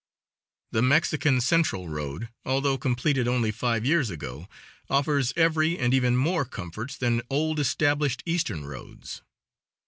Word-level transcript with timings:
The 0.71 0.81
Mexican 0.81 1.41
Central 1.41 1.87
road, 1.87 2.29
although 2.43 2.75
completed 2.75 3.27
only 3.27 3.51
five 3.51 3.85
years 3.85 4.09
ago, 4.09 4.47
offers 4.89 5.31
every, 5.35 5.77
and 5.77 5.93
even 5.93 6.17
more, 6.17 6.43
comforts 6.43 6.97
than 6.97 7.21
old 7.29 7.59
established 7.59 8.23
eastern 8.25 8.65
roads. 8.65 9.21